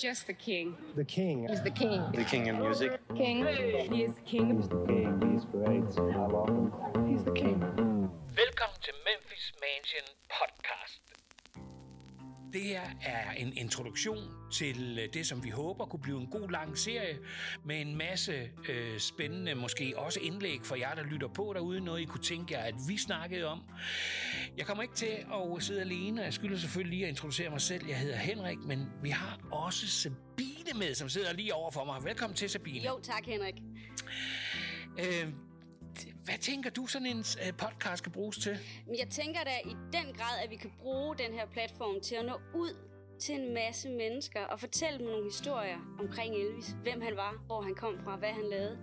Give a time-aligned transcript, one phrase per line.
[0.00, 0.76] Just the king.
[0.96, 1.46] The king.
[1.46, 2.02] He's the king.
[2.14, 2.98] The king of music.
[3.14, 3.44] King.
[3.92, 4.56] He is king.
[4.56, 5.12] He's the king.
[5.30, 5.84] He's great.
[5.98, 6.72] I love him.
[7.06, 7.60] He's the king.
[7.60, 8.08] Hmm.
[8.34, 10.06] Velkommen til Memphis Mansion
[10.38, 11.02] podcast.
[12.52, 14.18] Det her er en introduktion
[14.52, 17.18] til øh, det, som vi håber kunne blive en god lang serie
[17.64, 22.00] med en masse øh, spændende, måske også indlæg for jer, der lytter på derude, noget
[22.00, 23.62] I kunne tænke jer, at vi snakkede om.
[24.56, 25.06] Jeg kommer ikke til
[25.56, 27.86] at sidde alene, og jeg skylder selvfølgelig lige at introducere mig selv.
[27.88, 32.04] Jeg hedder Henrik, men vi har også Sabine med, som sidder lige over for mig.
[32.04, 32.84] Velkommen til, Sabine.
[32.84, 33.54] Jo, tak Henrik.
[34.98, 35.28] Øh,
[36.24, 38.58] hvad tænker du, sådan en øh, podcast skal bruges til?
[38.98, 42.24] Jeg tænker da i den grad, at vi kan bruge den her platform til at
[42.24, 42.76] nå ud
[43.20, 46.76] til en masse mennesker og fortælle dem nogle historier omkring Elvis.
[46.82, 48.78] Hvem han var, hvor han kom fra, hvad han lavede.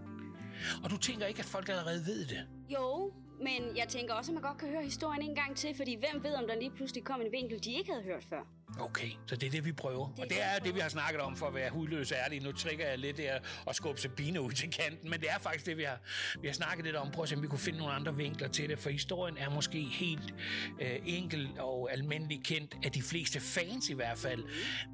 [0.83, 2.47] Og du tænker ikke, at folk allerede ved det?
[2.69, 5.95] Jo, men jeg tænker også, at man godt kan høre historien en gang til, fordi
[5.95, 8.56] hvem ved, om der lige pludselig kom en vinkel, de ikke havde hørt før.
[8.79, 10.07] Okay, så det er det, vi prøver.
[10.07, 12.41] Det og det er det, vi har snakket om, for at være hudløs ærlig.
[12.43, 15.65] Nu trækker jeg lidt der og skubber Sabine ud til kanten, men det er faktisk
[15.65, 15.99] det, vi har,
[16.41, 17.11] vi har snakket lidt om.
[17.11, 19.49] Prøv at se, om vi kunne finde nogle andre vinkler til det, for historien er
[19.49, 20.33] måske helt
[20.81, 24.43] øh, enkel og almindelig kendt af de fleste fans i hvert fald.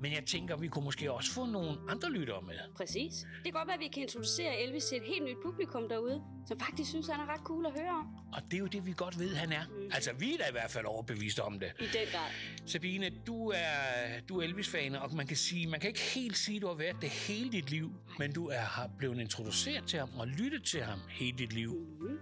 [0.02, 2.56] Men jeg tænker, vi kunne måske også få nogle andre lyttere med.
[2.76, 3.14] Præcis.
[3.14, 6.22] Det kan godt være, at vi kan introducere Elvis til et helt nyt publikum derude,
[6.48, 8.08] som faktisk synes, han er ret cool at høre om.
[8.34, 9.66] Og det er jo det, vi godt ved, han er.
[9.92, 11.72] Altså, vi er da i hvert fald overbevist om det.
[11.80, 12.30] I den grad.
[12.66, 13.73] Sabine, du er,
[14.30, 16.74] du er Elvis-fan, og man kan sige, man kan ikke helt sige, at du har
[16.76, 20.64] været det hele dit liv, men du er har blevet introduceret til ham og lyttet
[20.64, 21.74] til ham hele dit liv.
[22.00, 22.18] Mhm.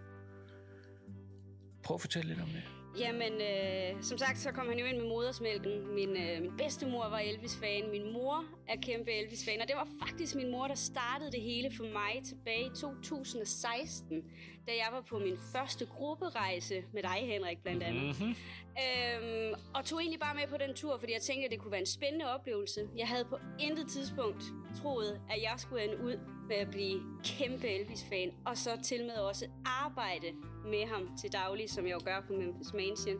[1.83, 2.63] Prøv at fortælle lidt om det.
[2.99, 5.95] Jamen, øh, som sagt, så kom han jo ind med modersmælken.
[5.95, 7.91] Min, øh, min bedstemor var Elvis-fan.
[7.91, 9.61] Min mor er kæmpe Elvis-fan.
[9.61, 14.23] Og det var faktisk min mor, der startede det hele for mig tilbage i 2016,
[14.67, 18.03] da jeg var på min første grupperejse med dig, Henrik, blandt andet.
[18.03, 18.35] Mm-hmm.
[18.83, 21.71] Øhm, og tog egentlig bare med på den tur, fordi jeg tænkte, at det kunne
[21.71, 22.89] være en spændende oplevelse.
[22.97, 24.43] Jeg havde på intet tidspunkt
[24.81, 29.15] troet, at jeg skulle ende ud med at blive kæmpe Elvis-fan, og så til med
[29.15, 30.27] også arbejde
[30.65, 33.17] med ham til daglig, som jeg jo gør på Memphis Mansion.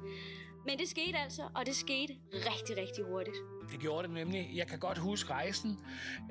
[0.65, 3.37] Men det skete altså, og det skete rigtig, rigtig hurtigt.
[3.71, 4.49] Det gjorde det nemlig.
[4.53, 5.79] Jeg kan godt huske rejsen,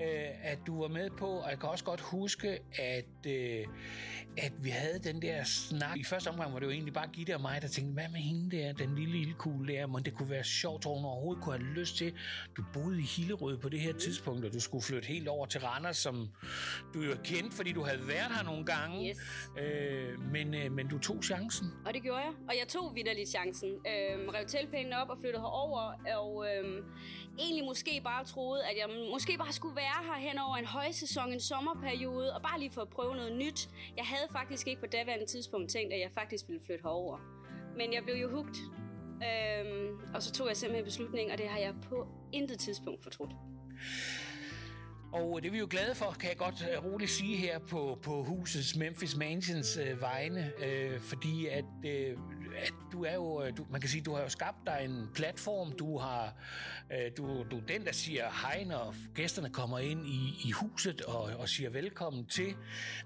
[0.01, 3.67] øh, at du var med på, og jeg kan også godt huske, at, øh,
[4.39, 5.99] at vi havde den der snak.
[5.99, 8.21] I første omgang var det jo egentlig bare Gitte og mig, der tænkte, hvad med
[8.21, 11.59] hende der, den lille ildkugle der, men det kunne være sjovt, at hun overhovedet kunne
[11.59, 12.12] have lyst til.
[12.56, 15.61] Du boede i Hillerød på det her tidspunkt, og du skulle flytte helt over til
[15.61, 16.28] Randers, som
[16.95, 19.09] du jo er kendt, fordi du havde været her nogle gange.
[19.11, 19.19] Yes.
[19.59, 21.69] Øh, men, øh, men du tog chancen.
[21.87, 22.33] Og det gjorde jeg.
[22.49, 23.69] Og jeg tog vidderligt chancen.
[23.69, 25.83] Øhm, rev teltpælene op og flyttede herover.
[26.17, 26.84] Og øhm,
[27.41, 31.33] egentlig måske bare troede, at jeg måske bare skulle være her hen over en højsæson,
[31.33, 33.69] en sommerperiode, og bare lige for at prøve noget nyt.
[33.97, 37.19] Jeg havde faktisk ikke på daværende tidspunkt tænkt, at jeg faktisk ville flytte herover.
[37.77, 38.59] Men jeg blev jo hugt.
[39.28, 43.33] Øhm, og så tog jeg simpelthen beslutningen, og det har jeg på intet tidspunkt fortrudt.
[45.12, 47.99] Og det er vi jo glade for, kan jeg godt øh, roligt sige her på,
[48.03, 52.17] på husets Memphis Mansions øh, vegne, øh, fordi at, øh,
[52.56, 55.09] at du er jo, øh, du, man kan sige, du har jo skabt dig en
[55.15, 56.34] platform, du har,
[56.93, 61.00] øh, du, du er den, der siger hej, når gæsterne kommer ind i, i huset
[61.00, 62.55] og, og siger velkommen til,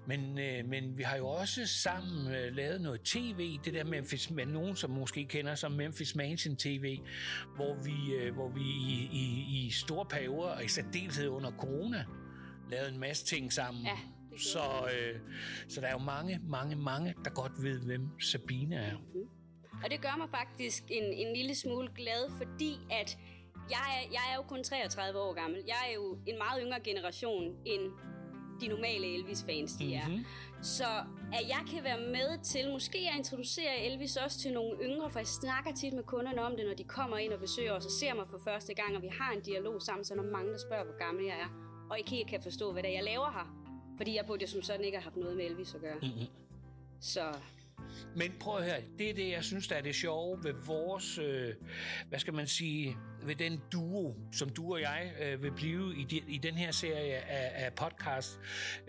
[0.07, 4.29] men, øh, men vi har jo også sammen øh, lavet noget tv, det der Memphis,
[4.29, 6.99] med nogen, som måske kender som Memphis Mansion TV,
[7.55, 12.05] hvor vi, øh, hvor vi i, i, i store perioder, og i særdeleshed under corona,
[12.69, 13.83] lavet en masse ting sammen.
[13.83, 13.97] Ja,
[14.37, 14.59] så,
[14.93, 15.19] øh,
[15.67, 18.95] så der er jo mange, mange, mange, der godt ved, hvem Sabine er.
[19.83, 23.17] Og det gør mig faktisk en, en lille smule glad, fordi at
[23.69, 25.63] jeg er, jeg er jo kun 33 år gammel.
[25.67, 27.91] Jeg er jo en meget yngre generation end
[28.61, 30.07] de normale Elvis-fans, de er.
[30.07, 30.25] Mhm.
[30.61, 30.85] Så
[31.33, 35.19] at jeg kan være med til måske at introducere Elvis også til nogle yngre, for
[35.19, 37.91] jeg snakker tit med kunderne om det, når de kommer ind og besøger os og
[37.91, 40.59] ser mig for første gang, og vi har en dialog sammen, så der mange, der
[40.67, 41.49] spørger, hvor gammel jeg er,
[41.89, 43.64] og ikke helt kan forstå, hvad det er, jeg laver her.
[43.97, 45.95] Fordi jeg burde jo som sådan ikke have haft noget med Elvis at gøre.
[46.01, 46.27] Mhm.
[46.99, 47.33] Så
[48.15, 51.17] men prøv at høre, det er det, jeg synes, der er det sjove ved vores,
[51.17, 51.53] øh,
[52.09, 56.03] hvad skal man sige, ved den duo, som du og jeg øh, vil blive i,
[56.03, 58.39] de, i den her serie af, af podcast.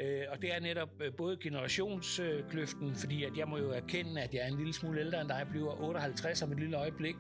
[0.01, 4.23] Øh, og det er netop øh, både generationskløften, øh, fordi at jeg må jo erkende,
[4.23, 6.77] at jeg er en lille smule ældre end dig, jeg bliver 58 om et lille
[6.77, 7.17] øjeblik,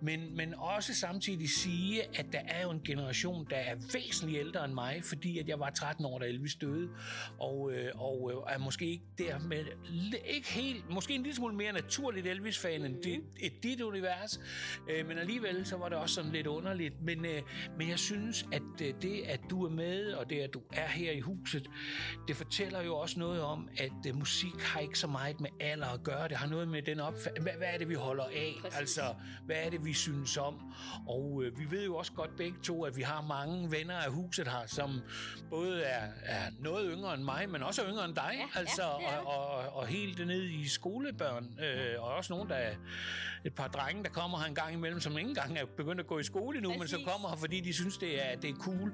[0.00, 4.64] men, men også samtidig sige, at der er jo en generation, der er væsentligt ældre
[4.64, 6.88] end mig, fordi at jeg var 13 år, da Elvis døde,
[7.38, 9.64] og, øh, og øh, er måske ikke dermed,
[10.24, 14.40] ikke helt, måske en lille smule mere naturligt Elvis-fan end dit, et dit univers,
[14.90, 17.02] øh, men alligevel så var det også sådan lidt underligt.
[17.02, 17.42] Men, øh,
[17.78, 20.86] men jeg synes, at øh, det, at du er med, og det, at du er
[20.88, 21.70] her i huset,
[22.28, 25.86] det fortæller jo også noget om, at øh, musik har ikke så meget med alder
[25.86, 26.28] at gøre.
[26.28, 27.42] Det har noget med den opfattelse.
[27.42, 28.54] Hvad, hvad er det, vi holder af?
[28.62, 28.78] Præcis.
[28.78, 29.14] Altså,
[29.46, 30.72] hvad er det, vi synes om?
[31.08, 34.10] Og øh, vi ved jo også godt begge to, at vi har mange venner af
[34.10, 35.00] huset her, som
[35.50, 38.32] både er, er noget yngre end mig, men også yngre end dig.
[38.54, 41.58] Ja, altså, ja, og, og, og helt ned i skolebørn.
[41.60, 42.74] Øh, og også nogle, der er
[43.44, 46.06] et par drenge, der kommer her en gang imellem, som ikke engang er begyndt at
[46.06, 48.54] gå i skole endnu, men så kommer her, fordi de synes, det er, det er
[48.54, 48.92] cool.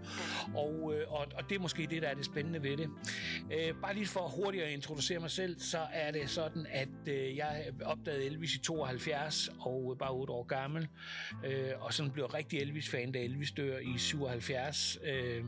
[0.54, 2.88] Og, øh, og, og det er måske det, der er det spændende ved det.
[3.52, 7.36] Øh, bare lige for hurtigt at introducere mig selv, så er det sådan, at øh,
[7.36, 10.88] jeg opdagede Elvis i 72 og øh, bare 8 år gammel.
[11.44, 14.98] Øh, og sådan blev rigtig Elvis-fan, da Elvis dør i 77.
[15.04, 15.44] Øh,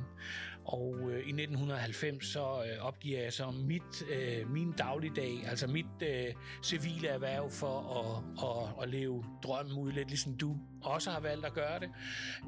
[0.69, 5.87] og øh, i 1990 så øh, opgiver jeg så mit, øh, min dagligdag, altså mit
[6.03, 11.21] øh, civile erhverv for at, at, at leve drømmen ud, lidt ligesom du også har
[11.21, 11.89] valgt at gøre det.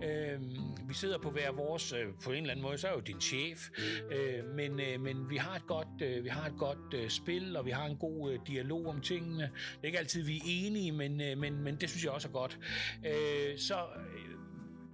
[0.05, 0.41] Øh,
[0.89, 3.21] vi sidder på hver vores, øh, på en eller anden måde, så er jo din
[3.21, 3.69] chef,
[4.11, 7.57] øh, men, øh, men vi har et godt, øh, vi har et godt øh, spil,
[7.57, 9.43] og vi har en god øh, dialog om tingene.
[9.43, 12.29] Det er ikke altid, vi er enige, men, øh, men, men det synes jeg også
[12.29, 12.59] er godt.
[13.07, 14.40] Øh, så øh,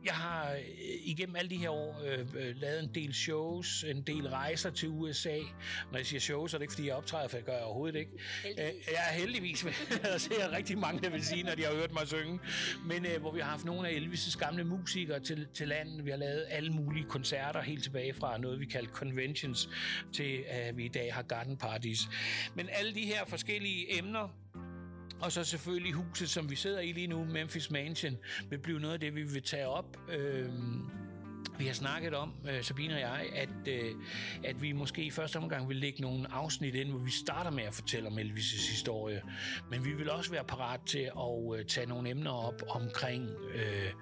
[0.07, 0.59] jeg har øh,
[1.05, 4.89] igennem alle de her år øh, øh, lavet en del shows, en del rejser til
[4.89, 5.39] USA.
[5.91, 7.63] Når jeg siger shows, så er det ikke, fordi jeg optræder, for jeg gør jeg
[7.63, 8.11] overhovedet ikke.
[8.43, 8.89] Heldigvis.
[8.89, 9.73] Øh, jeg er heldigvis med
[10.03, 12.41] at se rigtig mange, der vil sige, når de har hørt mig synge.
[12.85, 16.05] Men øh, hvor vi har haft nogle af Elvis' gamle musikere til, til landet.
[16.05, 19.69] Vi har lavet alle mulige koncerter helt tilbage fra noget, vi kalder conventions,
[20.13, 22.09] til at vi i dag har garden parties.
[22.55, 24.29] Men alle de her forskellige emner,
[25.21, 28.17] og så selvfølgelig huset, som vi sidder i lige nu, Memphis Mansion,
[28.51, 29.97] vil blive noget af det, vi vil tage op.
[30.09, 30.49] Øh,
[31.59, 33.95] vi har snakket om, øh, Sabine og jeg, at, øh,
[34.45, 37.65] at vi måske i første omgang vil lægge nogle afsnit ind, hvor vi starter med
[37.65, 39.23] at fortælle om Elvis' historie.
[39.71, 43.93] Men vi vil også være parat til at øh, tage nogle emner op omkring øh,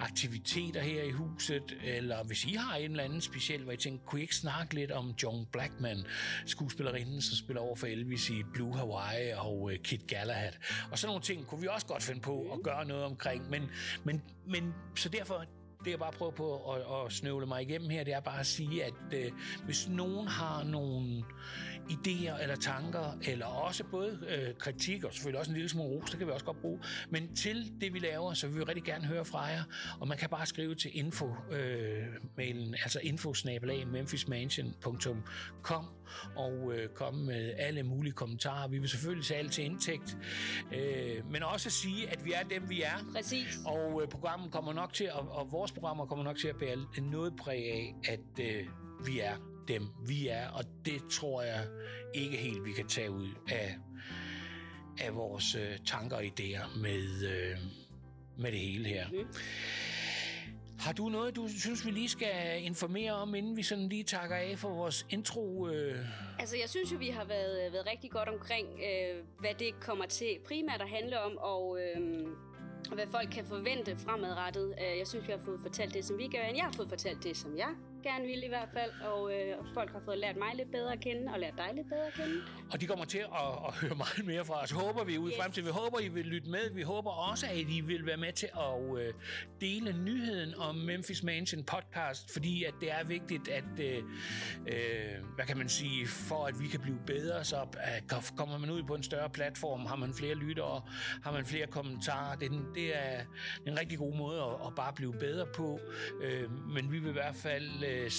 [0.00, 4.04] aktiviteter her i huset, eller hvis I har en eller anden speciel, hvor I tænker,
[4.04, 6.04] kunne I ikke snakke lidt om John Blackman,
[6.46, 10.52] skuespillerinden, som spiller over for Elvis i Blue Hawaii og øh, Kit Galahad.
[10.90, 13.50] Og sådan nogle ting kunne vi også godt finde på at gøre noget omkring.
[13.50, 13.70] Men,
[14.04, 15.44] men, men så derfor
[15.84, 18.46] det jeg bare prøver på at, at snøvle mig igennem her, det er bare at
[18.46, 19.32] sige, at øh,
[19.64, 21.24] hvis nogen har nogle
[21.90, 26.10] idéer eller tanker, eller også både øh, kritik og selvfølgelig også en lille smule ros,
[26.10, 26.80] det kan vi også godt bruge,
[27.10, 29.62] men til det vi laver, så vil vi rigtig gerne høre fra jer,
[30.00, 32.06] og man kan bare skrive til info øh,
[32.40, 35.84] info-mailen, altså infosnabelag memphismansion.com
[36.36, 38.68] og øh, komme med alle mulige kommentarer.
[38.68, 40.16] Vi vil selvfølgelig tage alt til indtægt,
[40.74, 43.12] øh, men også sige, at vi er dem, vi er.
[43.14, 43.58] Præcis.
[43.66, 46.76] Og øh, programmet kommer nok til, og, og vores programmer kommer nok til at bære
[47.02, 48.66] noget præg af, at øh,
[49.06, 49.36] vi er
[49.68, 51.66] dem, vi er, og det tror jeg
[52.14, 53.76] ikke helt, vi kan tage ud af,
[55.00, 57.58] af vores øh, tanker og idéer med, øh,
[58.38, 59.08] med det hele her.
[59.08, 59.26] Mm.
[60.80, 64.36] Har du noget, du synes, vi lige skal informere om, inden vi sådan lige takker
[64.36, 65.68] af for vores intro?
[65.68, 65.96] Øh?
[66.38, 69.80] Altså, jeg synes jo, vi har været, øh, været rigtig godt omkring, øh, hvad det
[69.80, 72.26] kommer til primært at handle om, og, øh,
[72.88, 74.74] og hvad folk kan forvente fremadrettet.
[74.80, 76.38] Øh, jeg synes, vi har fået fortalt det, som vi gør.
[76.38, 79.66] Jeg har fået fortalt det, som jeg gerne vil i hvert fald, og, øh, og
[79.74, 82.12] folk har fået lært mig lidt bedre at kende, og lært dig lidt bedre at
[82.12, 82.40] kende.
[82.72, 83.26] Og de kommer til at,
[83.68, 84.70] at høre meget mere fra os.
[84.70, 85.36] Håber vi ud Yes.
[85.40, 85.64] frem til.
[85.64, 86.70] Vi håber, I vil lytte med.
[86.74, 89.12] Vi håber også, at I vil være med til at øh,
[89.60, 93.96] dele nyheden om Memphis Mansion podcast, fordi at det er vigtigt, at, øh,
[94.66, 98.70] øh, hvad kan man sige, for at vi kan blive bedre, så øh, kommer man
[98.70, 100.82] ud på en større platform, har man flere lyttere,
[101.22, 102.36] har man flere kommentarer.
[102.36, 103.20] Det er, en- det er
[103.66, 105.80] en rigtig god måde at, at bare blive bedre på.
[106.22, 108.10] Øh, men vi vil i hvert fald, øh,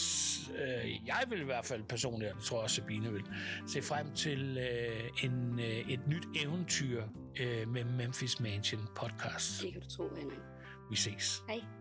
[0.63, 3.23] øh, jeg vil i hvert fald personligt, og det tror jeg også Sabine vil,
[3.67, 7.03] se frem til øh, en, øh, et nyt eventyr
[7.39, 9.61] øh, med Memphis Mansion podcast.
[9.61, 10.39] Det kan du tro, Henrik.
[10.89, 11.43] Vi ses.
[11.47, 11.80] Hej.